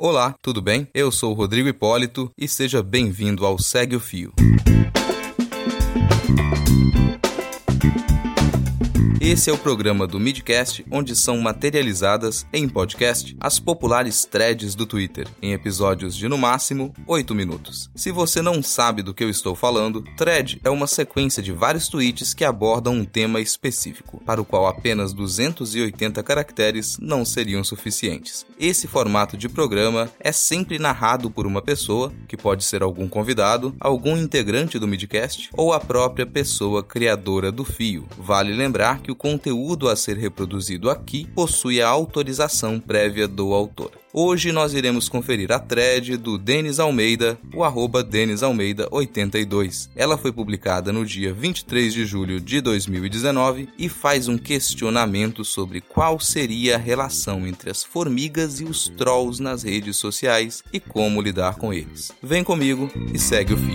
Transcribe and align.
Olá, 0.00 0.32
tudo 0.40 0.62
bem? 0.62 0.86
Eu 0.94 1.10
sou 1.10 1.32
o 1.32 1.34
Rodrigo 1.34 1.68
Hipólito 1.68 2.30
e 2.38 2.46
seja 2.46 2.84
bem-vindo 2.84 3.44
ao 3.44 3.58
Segue 3.58 3.96
o 3.96 4.00
Fio. 4.00 4.32
Esse 9.28 9.50
é 9.50 9.52
o 9.52 9.58
programa 9.58 10.06
do 10.06 10.18
Midcast, 10.18 10.86
onde 10.90 11.14
são 11.14 11.38
materializadas 11.38 12.46
em 12.50 12.66
podcast 12.66 13.36
as 13.38 13.60
populares 13.60 14.24
threads 14.24 14.74
do 14.74 14.86
Twitter, 14.86 15.28
em 15.42 15.52
episódios 15.52 16.16
de 16.16 16.26
no 16.26 16.38
máximo 16.38 16.94
8 17.06 17.34
minutos. 17.34 17.90
Se 17.94 18.10
você 18.10 18.40
não 18.40 18.62
sabe 18.62 19.02
do 19.02 19.12
que 19.12 19.22
eu 19.22 19.28
estou 19.28 19.54
falando, 19.54 20.02
thread 20.16 20.58
é 20.64 20.70
uma 20.70 20.86
sequência 20.86 21.42
de 21.42 21.52
vários 21.52 21.88
tweets 21.88 22.32
que 22.32 22.42
abordam 22.42 22.94
um 22.94 23.04
tema 23.04 23.38
específico, 23.38 24.18
para 24.24 24.40
o 24.40 24.46
qual 24.46 24.66
apenas 24.66 25.12
280 25.12 26.22
caracteres 26.22 26.96
não 26.98 27.22
seriam 27.22 27.62
suficientes. 27.62 28.46
Esse 28.58 28.88
formato 28.88 29.36
de 29.36 29.46
programa 29.46 30.10
é 30.18 30.32
sempre 30.32 30.78
narrado 30.78 31.30
por 31.30 31.46
uma 31.46 31.60
pessoa, 31.60 32.10
que 32.26 32.34
pode 32.34 32.64
ser 32.64 32.82
algum 32.82 33.06
convidado, 33.06 33.76
algum 33.78 34.16
integrante 34.16 34.78
do 34.78 34.88
Midcast 34.88 35.50
ou 35.52 35.74
a 35.74 35.78
própria 35.80 36.24
pessoa 36.24 36.82
criadora 36.82 37.52
do 37.52 37.62
fio. 37.62 38.08
Vale 38.16 38.54
lembrar 38.54 39.00
que 39.00 39.12
o 39.12 39.17
conteúdo 39.18 39.88
a 39.88 39.96
ser 39.96 40.16
reproduzido 40.16 40.88
aqui 40.88 41.26
possui 41.34 41.82
a 41.82 41.88
autorização 41.88 42.78
prévia 42.78 43.26
do 43.26 43.52
autor. 43.52 43.90
Hoje 44.12 44.52
nós 44.52 44.72
iremos 44.72 45.08
conferir 45.08 45.52
a 45.52 45.58
thread 45.58 46.16
do 46.16 46.38
Denis 46.38 46.78
Almeida, 46.80 47.38
o 47.54 47.62
arroba 47.62 48.02
Denis 48.02 48.42
Almeida 48.42 48.88
82. 48.90 49.90
Ela 49.94 50.16
foi 50.16 50.32
publicada 50.32 50.92
no 50.92 51.04
dia 51.04 51.34
23 51.34 51.92
de 51.92 52.06
julho 52.06 52.40
de 52.40 52.60
2019 52.60 53.68
e 53.76 53.88
faz 53.88 54.28
um 54.28 54.38
questionamento 54.38 55.44
sobre 55.44 55.80
qual 55.80 56.18
seria 56.18 56.76
a 56.76 56.78
relação 56.78 57.46
entre 57.46 57.70
as 57.70 57.84
formigas 57.84 58.60
e 58.60 58.64
os 58.64 58.88
trolls 58.88 59.42
nas 59.42 59.62
redes 59.62 59.96
sociais 59.96 60.64
e 60.72 60.80
como 60.80 61.20
lidar 61.20 61.56
com 61.56 61.72
eles. 61.72 62.12
Vem 62.22 62.42
comigo 62.42 62.90
e 63.12 63.18
segue 63.18 63.52
o 63.52 63.58
fio. 63.58 63.74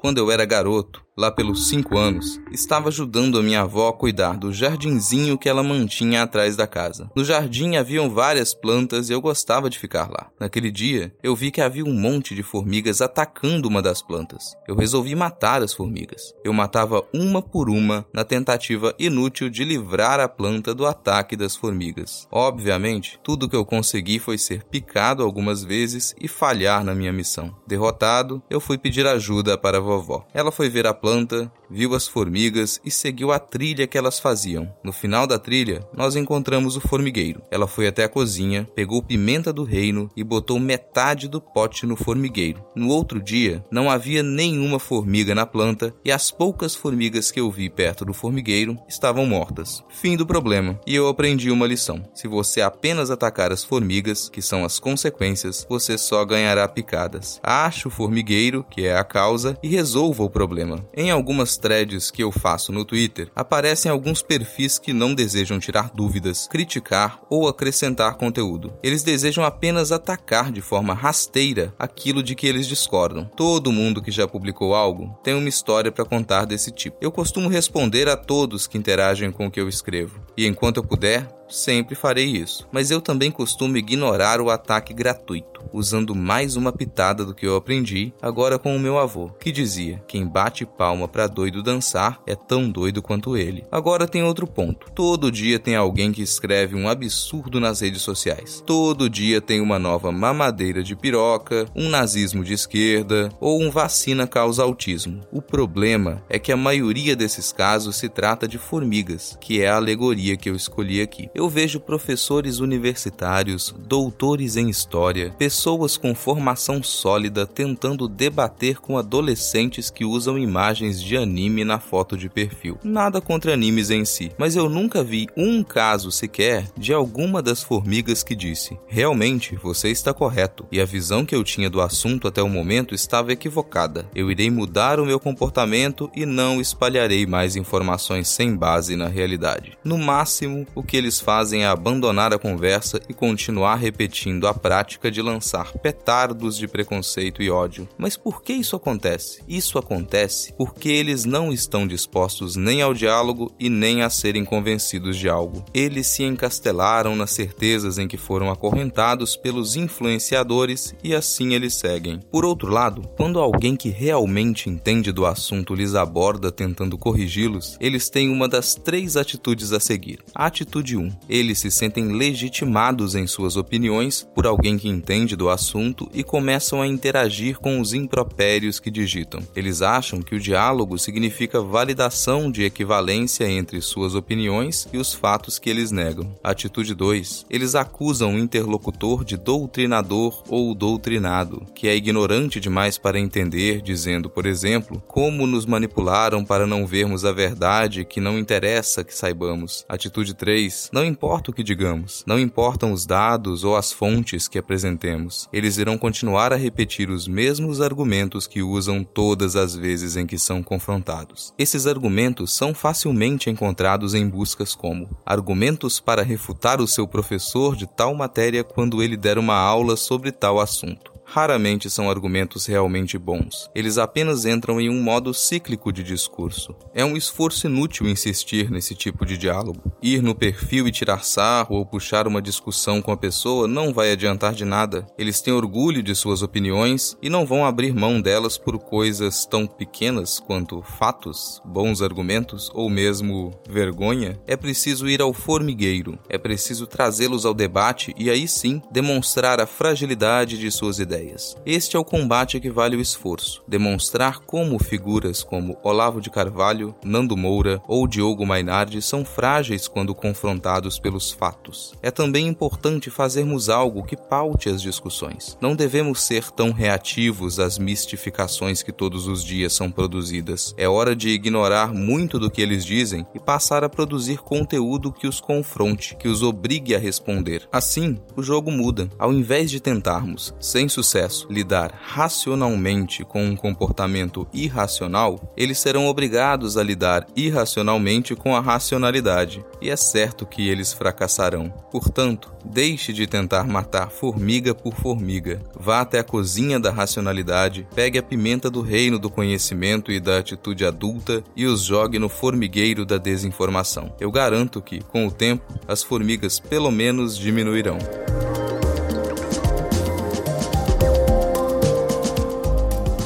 Quando 0.00 0.16
eu 0.16 0.30
era 0.30 0.46
garoto, 0.46 1.04
lá 1.16 1.30
pelos 1.30 1.68
5 1.68 1.98
anos, 1.98 2.40
estava 2.50 2.88
ajudando 2.88 3.38
a 3.38 3.42
minha 3.42 3.62
avó 3.62 3.88
a 3.88 3.92
cuidar 3.92 4.36
do 4.36 4.52
jardinzinho 4.52 5.36
que 5.36 5.48
ela 5.48 5.62
mantinha 5.62 6.22
atrás 6.22 6.56
da 6.56 6.66
casa. 6.66 7.10
No 7.14 7.24
jardim 7.24 7.76
haviam 7.76 8.10
várias 8.10 8.54
plantas 8.54 9.10
e 9.10 9.12
eu 9.12 9.20
gostava 9.20 9.68
de 9.68 9.78
ficar 9.78 10.08
lá. 10.10 10.30
Naquele 10.38 10.70
dia, 10.70 11.14
eu 11.22 11.34
vi 11.36 11.50
que 11.50 11.60
havia 11.60 11.84
um 11.84 11.92
monte 11.92 12.34
de 12.34 12.42
formigas 12.42 13.00
atacando 13.00 13.68
uma 13.68 13.82
das 13.82 14.02
plantas. 14.02 14.56
Eu 14.66 14.76
resolvi 14.76 15.14
matar 15.14 15.62
as 15.62 15.74
formigas. 15.74 16.34
Eu 16.44 16.52
matava 16.52 17.04
uma 17.12 17.42
por 17.42 17.68
uma 17.68 18.06
na 18.12 18.24
tentativa 18.24 18.94
inútil 18.98 19.50
de 19.50 19.64
livrar 19.64 20.20
a 20.20 20.28
planta 20.28 20.74
do 20.74 20.86
ataque 20.86 21.36
das 21.36 21.56
formigas. 21.56 22.26
Obviamente, 22.30 23.18
tudo 23.22 23.48
que 23.48 23.56
eu 23.56 23.64
consegui 23.64 24.18
foi 24.18 24.38
ser 24.38 24.64
picado 24.64 25.22
algumas 25.22 25.62
vezes 25.62 26.14
e 26.20 26.28
falhar 26.28 26.84
na 26.84 26.94
minha 26.94 27.12
missão. 27.12 27.54
Derrotado, 27.66 28.42
eu 28.48 28.60
fui 28.60 28.78
pedir 28.78 29.06
ajuda 29.06 29.58
para 29.58 29.78
a 29.78 29.80
vovó. 29.80 30.26
Ela 30.32 30.50
foi 30.50 30.68
ver 30.68 30.86
a 30.86 30.94
planta, 31.00 31.50
viu 31.70 31.94
as 31.94 32.06
formigas 32.06 32.80
e 32.84 32.90
seguiu 32.90 33.30
a 33.30 33.38
trilha 33.38 33.86
que 33.86 33.96
elas 33.96 34.18
faziam. 34.18 34.72
No 34.82 34.92
final 34.92 35.26
da 35.26 35.38
trilha, 35.38 35.80
nós 35.96 36.16
encontramos 36.16 36.76
o 36.76 36.80
formigueiro. 36.80 37.40
Ela 37.50 37.66
foi 37.66 37.86
até 37.86 38.04
a 38.04 38.08
cozinha, 38.08 38.68
pegou 38.74 39.02
pimenta 39.02 39.52
do 39.52 39.62
reino 39.62 40.08
e 40.16 40.24
botou 40.24 40.58
metade 40.58 41.28
do 41.28 41.40
pote 41.40 41.86
no 41.86 41.96
formigueiro. 41.96 42.64
No 42.74 42.88
outro 42.88 43.22
dia, 43.22 43.64
não 43.70 43.88
havia 43.88 44.22
nenhuma 44.22 44.78
formiga 44.78 45.34
na 45.34 45.46
planta 45.46 45.94
e 46.04 46.10
as 46.10 46.30
poucas 46.30 46.74
formigas 46.74 47.30
que 47.30 47.40
eu 47.40 47.50
vi 47.50 47.70
perto 47.70 48.04
do 48.04 48.12
formigueiro 48.12 48.76
estavam 48.88 49.24
mortas. 49.26 49.84
Fim 49.88 50.16
do 50.16 50.26
problema. 50.26 50.78
E 50.86 50.94
eu 50.94 51.08
aprendi 51.08 51.50
uma 51.50 51.66
lição. 51.66 52.02
Se 52.14 52.26
você 52.26 52.60
apenas 52.60 53.10
atacar 53.10 53.52
as 53.52 53.62
formigas, 53.62 54.28
que 54.28 54.42
são 54.42 54.64
as 54.64 54.78
consequências, 54.78 55.66
você 55.68 55.96
só 55.96 56.24
ganhará 56.24 56.66
picadas. 56.66 57.40
Ache 57.42 57.86
o 57.86 57.90
formigueiro, 57.90 58.64
que 58.68 58.86
é 58.86 58.96
a 58.96 59.04
causa, 59.04 59.56
e 59.62 59.68
resolva 59.68 60.24
o 60.24 60.30
problema. 60.30 60.84
Em 60.94 61.10
algumas 61.10 61.56
threads 61.56 62.10
que 62.10 62.22
eu 62.22 62.32
faço 62.32 62.72
no 62.72 62.84
Twitter, 62.84 63.30
aparecem 63.34 63.90
alguns 63.90 64.22
perfis 64.22 64.78
que 64.78 64.92
não 64.92 65.14
desejam 65.14 65.60
tirar 65.60 65.90
dúvidas, 65.94 66.48
criticar 66.48 67.20
ou 67.30 67.48
acrescentar 67.48 68.16
conteúdo. 68.16 68.72
Eles 68.82 69.02
desejam 69.02 69.44
apenas 69.44 69.92
atacar 69.92 70.50
de 70.50 70.60
forma 70.60 70.92
rasteira 70.92 71.72
aquilo 71.78 72.22
de 72.22 72.34
que 72.34 72.46
eles 72.46 72.66
discordam. 72.66 73.24
Todo 73.36 73.72
mundo 73.72 74.02
que 74.02 74.10
já 74.10 74.26
publicou 74.26 74.74
algo 74.74 75.16
tem 75.22 75.34
uma 75.34 75.48
história 75.48 75.92
para 75.92 76.04
contar 76.04 76.44
desse 76.44 76.72
tipo. 76.72 76.96
Eu 77.00 77.12
costumo 77.12 77.48
responder 77.48 78.08
a 78.08 78.16
todos 78.16 78.66
que 78.66 78.76
interagem 78.76 79.30
com 79.30 79.46
o 79.46 79.50
que 79.50 79.60
eu 79.60 79.68
escrevo, 79.68 80.20
e 80.36 80.46
enquanto 80.46 80.78
eu 80.78 80.84
puder, 80.84 81.39
sempre 81.50 81.94
farei 81.94 82.26
isso. 82.26 82.66
Mas 82.72 82.90
eu 82.90 83.00
também 83.00 83.30
costumo 83.30 83.76
ignorar 83.76 84.40
o 84.40 84.50
ataque 84.50 84.94
gratuito, 84.94 85.62
usando 85.72 86.14
mais 86.14 86.56
uma 86.56 86.72
pitada 86.72 87.24
do 87.24 87.34
que 87.34 87.46
eu 87.46 87.56
aprendi 87.56 88.12
agora 88.20 88.58
com 88.58 88.74
o 88.74 88.80
meu 88.80 88.98
avô, 88.98 89.30
que 89.40 89.52
dizia: 89.52 90.02
quem 90.06 90.26
bate 90.26 90.64
palma 90.64 91.08
para 91.08 91.26
doido 91.26 91.62
dançar 91.62 92.20
é 92.26 92.34
tão 92.34 92.70
doido 92.70 93.02
quanto 93.02 93.36
ele. 93.36 93.64
Agora 93.70 94.06
tem 94.06 94.22
outro 94.22 94.46
ponto. 94.46 94.90
Todo 94.92 95.30
dia 95.30 95.58
tem 95.58 95.76
alguém 95.76 96.12
que 96.12 96.22
escreve 96.22 96.74
um 96.74 96.88
absurdo 96.88 97.60
nas 97.60 97.80
redes 97.80 98.02
sociais. 98.02 98.62
Todo 98.66 99.10
dia 99.10 99.40
tem 99.40 99.60
uma 99.60 99.78
nova 99.78 100.12
mamadeira 100.12 100.82
de 100.82 100.96
piroca, 100.96 101.66
um 101.74 101.88
nazismo 101.88 102.44
de 102.44 102.52
esquerda 102.52 103.28
ou 103.40 103.60
um 103.60 103.70
vacina 103.70 104.26
causa 104.26 104.62
autismo. 104.62 105.20
O 105.32 105.42
problema 105.42 106.22
é 106.28 106.38
que 106.38 106.52
a 106.52 106.56
maioria 106.56 107.16
desses 107.16 107.52
casos 107.52 107.96
se 107.96 108.08
trata 108.08 108.46
de 108.46 108.58
formigas, 108.58 109.36
que 109.40 109.62
é 109.62 109.68
a 109.68 109.76
alegoria 109.76 110.36
que 110.36 110.48
eu 110.48 110.54
escolhi 110.54 111.00
aqui 111.00 111.30
eu 111.40 111.48
vejo 111.48 111.80
professores 111.80 112.58
universitários, 112.58 113.74
doutores 113.78 114.58
em 114.58 114.68
história, 114.68 115.34
pessoas 115.38 115.96
com 115.96 116.14
formação 116.14 116.82
sólida 116.82 117.46
tentando 117.46 118.06
debater 118.06 118.76
com 118.76 118.98
adolescentes 118.98 119.88
que 119.88 120.04
usam 120.04 120.38
imagens 120.38 121.02
de 121.02 121.16
anime 121.16 121.64
na 121.64 121.80
foto 121.80 122.14
de 122.14 122.28
perfil. 122.28 122.78
Nada 122.84 123.22
contra 123.22 123.54
animes 123.54 123.88
em 123.88 124.04
si, 124.04 124.30
mas 124.36 124.54
eu 124.54 124.68
nunca 124.68 125.02
vi 125.02 125.28
um 125.34 125.64
caso 125.64 126.12
sequer 126.12 126.66
de 126.76 126.92
alguma 126.92 127.40
das 127.40 127.62
formigas 127.62 128.22
que 128.22 128.36
disse: 128.36 128.78
realmente 128.86 129.56
você 129.56 129.88
está 129.88 130.12
correto 130.12 130.66
e 130.70 130.78
a 130.78 130.84
visão 130.84 131.24
que 131.24 131.34
eu 131.34 131.42
tinha 131.42 131.70
do 131.70 131.80
assunto 131.80 132.28
até 132.28 132.42
o 132.42 132.50
momento 132.50 132.94
estava 132.94 133.32
equivocada. 133.32 134.04
Eu 134.14 134.30
irei 134.30 134.50
mudar 134.50 135.00
o 135.00 135.06
meu 135.06 135.18
comportamento 135.18 136.10
e 136.14 136.26
não 136.26 136.60
espalharei 136.60 137.24
mais 137.24 137.56
informações 137.56 138.28
sem 138.28 138.54
base 138.54 138.94
na 138.94 139.08
realidade. 139.08 139.78
No 139.82 139.96
máximo, 139.96 140.66
o 140.74 140.82
que 140.82 140.98
eles 140.98 141.18
fazem 141.18 141.29
é 141.30 141.66
abandonar 141.66 142.34
a 142.34 142.38
conversa 142.38 143.00
e 143.08 143.14
continuar 143.14 143.76
repetindo 143.76 144.48
a 144.48 144.52
prática 144.52 145.10
de 145.10 145.22
lançar 145.22 145.72
petardos 145.78 146.56
de 146.56 146.66
preconceito 146.66 147.40
e 147.40 147.48
ódio. 147.48 147.88
Mas 147.96 148.16
por 148.16 148.42
que 148.42 148.52
isso 148.52 148.74
acontece? 148.74 149.40
Isso 149.48 149.78
acontece 149.78 150.52
porque 150.58 150.88
eles 150.88 151.24
não 151.24 151.52
estão 151.52 151.86
dispostos 151.86 152.56
nem 152.56 152.82
ao 152.82 152.92
diálogo 152.92 153.52
e 153.60 153.70
nem 153.70 154.02
a 154.02 154.10
serem 154.10 154.44
convencidos 154.44 155.16
de 155.16 155.28
algo. 155.28 155.64
Eles 155.72 156.08
se 156.08 156.24
encastelaram 156.24 157.14
nas 157.14 157.30
certezas 157.30 157.96
em 157.96 158.08
que 158.08 158.16
foram 158.16 158.50
acorrentados 158.50 159.36
pelos 159.36 159.76
influenciadores 159.76 160.94
e 161.02 161.14
assim 161.14 161.54
eles 161.54 161.74
seguem. 161.74 162.18
Por 162.30 162.44
outro 162.44 162.72
lado, 162.72 163.08
quando 163.16 163.38
alguém 163.38 163.76
que 163.76 163.88
realmente 163.88 164.68
entende 164.68 165.12
do 165.12 165.24
assunto 165.24 165.76
lhes 165.76 165.94
aborda 165.94 166.50
tentando 166.50 166.98
corrigi-los, 166.98 167.76
eles 167.80 168.10
têm 168.10 168.30
uma 168.30 168.48
das 168.48 168.74
três 168.74 169.16
atitudes 169.16 169.72
a 169.72 169.78
seguir. 169.78 170.18
A 170.34 170.46
atitude 170.46 170.96
1: 170.96 171.19
eles 171.28 171.58
se 171.58 171.70
sentem 171.70 172.08
legitimados 172.08 173.14
em 173.14 173.26
suas 173.26 173.56
opiniões 173.56 174.26
por 174.34 174.46
alguém 174.46 174.78
que 174.78 174.88
entende 174.88 175.36
do 175.36 175.48
assunto 175.48 176.08
e 176.12 176.24
começam 176.24 176.82
a 176.82 176.86
interagir 176.86 177.58
com 177.58 177.80
os 177.80 177.94
impropérios 177.94 178.80
que 178.80 178.90
digitam. 178.90 179.40
Eles 179.54 179.82
acham 179.82 180.22
que 180.22 180.34
o 180.34 180.40
diálogo 180.40 180.98
significa 180.98 181.60
validação 181.60 182.50
de 182.50 182.64
equivalência 182.64 183.48
entre 183.48 183.80
suas 183.80 184.14
opiniões 184.14 184.88
e 184.92 184.98
os 184.98 185.12
fatos 185.12 185.58
que 185.58 185.70
eles 185.70 185.90
negam. 185.90 186.34
Atitude 186.42 186.94
2. 186.94 187.46
Eles 187.48 187.74
acusam 187.74 188.34
o 188.34 188.38
interlocutor 188.38 189.24
de 189.24 189.36
doutrinador 189.36 190.42
ou 190.48 190.74
doutrinado, 190.74 191.66
que 191.74 191.88
é 191.88 191.94
ignorante 191.94 192.58
demais 192.58 192.98
para 192.98 193.18
entender, 193.18 193.82
dizendo, 193.82 194.28
por 194.28 194.46
exemplo, 194.46 195.02
como 195.06 195.46
nos 195.46 195.66
manipularam 195.66 196.44
para 196.44 196.66
não 196.66 196.86
vermos 196.86 197.24
a 197.24 197.32
verdade 197.32 198.04
que 198.04 198.20
não 198.20 198.38
interessa 198.38 199.04
que 199.04 199.16
saibamos. 199.16 199.84
Atitude 199.88 200.34
3. 200.34 200.90
Não 200.92 201.04
importa 201.10 201.50
o 201.50 201.54
que 201.54 201.62
digamos, 201.62 202.24
não 202.26 202.38
importam 202.38 202.92
os 202.92 203.04
dados 203.04 203.64
ou 203.64 203.76
as 203.76 203.92
fontes 203.92 204.48
que 204.48 204.58
apresentemos, 204.58 205.48
eles 205.52 205.76
irão 205.76 205.98
continuar 205.98 206.52
a 206.52 206.56
repetir 206.56 207.10
os 207.10 207.28
mesmos 207.28 207.80
argumentos 207.80 208.46
que 208.46 208.62
usam 208.62 209.04
todas 209.04 209.56
as 209.56 209.74
vezes 209.74 210.16
em 210.16 210.26
que 210.26 210.38
são 210.38 210.62
confrontados. 210.62 211.52
Esses 211.58 211.86
argumentos 211.86 212.56
são 212.56 212.72
facilmente 212.72 213.50
encontrados 213.50 214.14
em 214.14 214.26
buscas 214.28 214.74
como 214.74 215.10
argumentos 215.26 215.98
para 216.00 216.22
refutar 216.22 216.80
o 216.80 216.86
seu 216.86 217.06
professor 217.06 217.76
de 217.76 217.86
tal 217.86 218.14
matéria 218.14 218.62
quando 218.62 219.02
ele 219.02 219.16
der 219.16 219.36
uma 219.36 219.56
aula 219.56 219.96
sobre 219.96 220.30
tal 220.32 220.60
assunto 220.60 221.09
raramente 221.30 221.88
são 221.88 222.10
argumentos 222.10 222.66
realmente 222.66 223.16
bons. 223.16 223.70
Eles 223.72 223.98
apenas 223.98 224.44
entram 224.44 224.80
em 224.80 224.90
um 224.90 225.00
modo 225.00 225.32
cíclico 225.32 225.92
de 225.92 226.02
discurso. 226.02 226.74
É 226.92 227.04
um 227.04 227.16
esforço 227.16 227.68
inútil 227.68 228.08
insistir 228.08 228.68
nesse 228.68 228.96
tipo 228.96 229.24
de 229.24 229.38
diálogo. 229.38 229.92
Ir 230.02 230.22
no 230.22 230.34
perfil 230.34 230.88
e 230.88 230.92
tirar 230.92 231.24
sarro 231.24 231.76
ou 231.76 231.86
puxar 231.86 232.26
uma 232.26 232.42
discussão 232.42 233.00
com 233.00 233.12
a 233.12 233.16
pessoa 233.16 233.68
não 233.68 233.92
vai 233.92 234.10
adiantar 234.10 234.54
de 234.54 234.64
nada. 234.64 235.06
Eles 235.16 235.40
têm 235.40 235.54
orgulho 235.54 236.02
de 236.02 236.14
suas 236.16 236.42
opiniões 236.42 237.16
e 237.22 237.30
não 237.30 237.46
vão 237.46 237.64
abrir 237.64 237.94
mão 237.94 238.20
delas 238.20 238.58
por 238.58 238.78
coisas 238.78 239.46
tão 239.46 239.66
pequenas 239.66 240.40
quanto 240.40 240.82
fatos, 240.82 241.62
bons 241.64 242.02
argumentos 242.02 242.70
ou 242.74 242.90
mesmo 242.90 243.52
vergonha. 243.68 244.40
É 244.48 244.56
preciso 244.56 245.08
ir 245.08 245.22
ao 245.22 245.32
formigueiro, 245.32 246.18
é 246.28 246.36
preciso 246.36 246.88
trazê-los 246.88 247.46
ao 247.46 247.54
debate 247.54 248.12
e 248.18 248.28
aí 248.28 248.48
sim 248.48 248.82
demonstrar 248.90 249.60
a 249.60 249.66
fragilidade 249.66 250.58
de 250.58 250.70
suas 250.72 250.98
ideias. 250.98 251.19
Este 251.66 251.96
é 251.96 251.98
o 251.98 252.04
combate 252.04 252.60
que 252.60 252.70
vale 252.70 252.96
o 252.96 253.00
esforço. 253.00 253.62
Demonstrar 253.66 254.40
como 254.40 254.82
figuras 254.82 255.42
como 255.42 255.76
Olavo 255.82 256.20
de 256.20 256.30
Carvalho, 256.30 256.94
Nando 257.04 257.36
Moura 257.36 257.80
ou 257.86 258.06
Diogo 258.06 258.46
Mainardi 258.46 259.02
são 259.02 259.24
frágeis 259.24 259.86
quando 259.88 260.14
confrontados 260.14 260.98
pelos 260.98 261.30
fatos. 261.30 261.94
É 262.02 262.10
também 262.10 262.46
importante 262.46 263.10
fazermos 263.10 263.68
algo 263.68 264.04
que 264.04 264.16
paute 264.16 264.68
as 264.68 264.82
discussões. 264.82 265.56
Não 265.60 265.74
devemos 265.74 266.22
ser 266.22 266.50
tão 266.50 266.72
reativos 266.72 267.58
às 267.58 267.78
mistificações 267.78 268.82
que 268.82 268.92
todos 268.92 269.26
os 269.26 269.44
dias 269.44 269.72
são 269.72 269.90
produzidas. 269.90 270.74
É 270.76 270.88
hora 270.88 271.14
de 271.14 271.28
ignorar 271.28 271.92
muito 271.92 272.38
do 272.38 272.50
que 272.50 272.62
eles 272.62 272.84
dizem 272.84 273.26
e 273.34 273.38
passar 273.40 273.84
a 273.84 273.88
produzir 273.88 274.38
conteúdo 274.38 275.12
que 275.12 275.26
os 275.26 275.40
confronte, 275.40 276.16
que 276.16 276.28
os 276.28 276.42
obrigue 276.42 276.94
a 276.94 276.98
responder. 276.98 277.68
Assim, 277.72 278.18
o 278.36 278.42
jogo 278.42 278.70
muda. 278.70 279.08
Ao 279.18 279.32
invés 279.32 279.70
de 279.70 279.80
tentarmos, 279.80 280.54
sem 280.60 280.88
sucesso, 281.10 281.48
lidar 281.50 281.92
racionalmente 282.00 283.24
com 283.24 283.44
um 283.44 283.56
comportamento 283.56 284.46
irracional, 284.52 285.52
eles 285.56 285.78
serão 285.78 286.06
obrigados 286.06 286.76
a 286.76 286.84
lidar 286.84 287.26
irracionalmente 287.34 288.36
com 288.36 288.54
a 288.54 288.60
racionalidade, 288.60 289.64
e 289.80 289.90
é 289.90 289.96
certo 289.96 290.46
que 290.46 290.68
eles 290.68 290.92
fracassarão. 290.92 291.68
Portanto, 291.90 292.52
deixe 292.64 293.12
de 293.12 293.26
tentar 293.26 293.64
matar 293.64 294.10
formiga 294.10 294.72
por 294.72 294.94
formiga. 294.94 295.60
Vá 295.74 296.00
até 296.00 296.20
a 296.20 296.24
cozinha 296.24 296.78
da 296.78 296.92
racionalidade, 296.92 297.88
pegue 297.92 298.18
a 298.18 298.22
pimenta 298.22 298.70
do 298.70 298.80
reino 298.80 299.18
do 299.18 299.28
conhecimento 299.28 300.12
e 300.12 300.20
da 300.20 300.38
atitude 300.38 300.84
adulta 300.84 301.42
e 301.56 301.66
os 301.66 301.82
jogue 301.82 302.20
no 302.20 302.28
formigueiro 302.28 303.04
da 303.04 303.18
desinformação. 303.18 304.14
Eu 304.20 304.30
garanto 304.30 304.80
que, 304.80 305.00
com 305.00 305.26
o 305.26 305.32
tempo, 305.32 305.64
as 305.88 306.04
formigas 306.04 306.60
pelo 306.60 306.90
menos 306.92 307.36
diminuirão. 307.36 307.98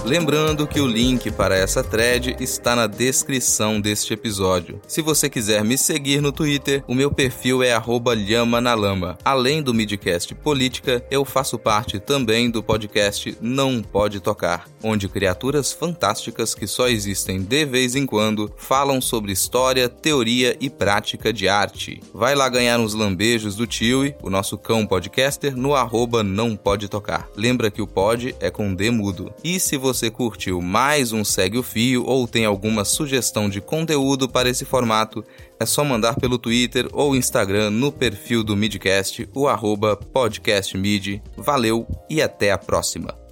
Lembrando 0.05 0.67
que 0.67 0.83
o 0.83 0.87
link 0.87 1.31
para 1.31 1.57
essa 1.57 1.83
thread 1.83 2.37
está 2.39 2.77
na 2.77 2.87
descrição 2.87 3.81
deste 3.81 4.13
episódio. 4.13 4.79
Se 4.87 5.01
você 5.01 5.31
quiser 5.31 5.65
me 5.65 5.79
seguir 5.79 6.21
no 6.21 6.31
Twitter, 6.31 6.85
o 6.87 6.95
meu 6.95 7.11
perfil 7.11 7.63
é 7.63 7.73
@lhamanalama. 7.75 9.17
Além 9.25 9.63
do 9.63 9.73
midcast 9.73 10.35
Política, 10.35 11.03
eu 11.11 11.25
faço 11.25 11.59
parte 11.59 11.99
também 11.99 12.51
do 12.51 12.63
podcast 12.63 13.35
Não 13.41 13.81
Pode 13.81 14.21
Tocar, 14.21 14.67
onde 14.83 15.09
criaturas 15.09 15.73
fantásticas 15.73 16.55
que 16.55 16.67
só 16.67 16.87
existem 16.87 17.41
de 17.41 17.65
vez 17.65 17.97
em 17.97 18.05
quando 18.05 18.53
falam 18.59 19.01
sobre 19.01 19.33
história, 19.33 19.89
teoria 19.89 20.55
e 20.61 20.69
prática 20.69 21.33
de 21.33 21.49
arte. 21.49 22.03
Vai 22.13 22.35
lá 22.35 22.47
ganhar 22.51 22.79
uns 22.79 22.93
lambejos 22.93 23.57
do 23.57 23.67
Tiwi, 23.67 24.15
o 24.23 24.29
nosso 24.29 24.59
cão 24.59 24.87
podcaster, 24.87 25.57
no 25.57 25.75
arroba 25.75 26.23
Não 26.23 26.55
Pode 26.55 26.89
Tocar. 26.89 27.27
Lembra 27.35 27.71
que 27.71 27.81
o 27.81 27.87
pod 27.87 28.37
é 28.39 28.51
com 28.51 28.75
D 28.75 28.91
mudo. 28.91 29.33
E 29.43 29.59
se 29.59 29.79
você 29.79 29.94
você 29.95 30.11
curtiu 30.11 30.61
mais 30.61 31.13
um 31.13 31.25
Segue 31.25 31.57
o 31.57 31.63
Fio 31.63 32.05
ou 32.05 32.27
tem 32.27 32.45
alguma 32.45 32.85
sugestão 32.85 33.49
de 33.49 33.61
conteúdo 33.61 34.29
para 34.29 34.51
esse 34.51 34.65
formato, 34.65 35.25
é 35.59 35.65
só 35.65 35.85
mandar 35.85 36.17
pelo 36.17 36.37
Twitter 36.37 36.89
ou 36.93 37.15
Instagram 37.15 37.71
no 37.71 37.93
perfil 37.93 38.43
do 38.43 38.57
Midcast, 38.57 39.29
o 39.33 39.47
arroba 39.47 39.97
podcastmid. 39.97 41.23
Valeu 41.37 41.87
e 42.11 42.21
até 42.21 42.51
a 42.51 42.59
próxima! 42.59 43.24